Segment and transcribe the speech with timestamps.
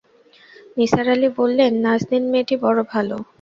[0.77, 3.15] নিসার আলি বললেন, নাজনীন মেয়েটি বড় ভালো।